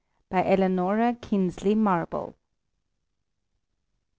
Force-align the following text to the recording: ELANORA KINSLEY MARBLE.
ELANORA 0.31 1.13
KINSLEY 1.13 1.75
MARBLE. 1.75 2.33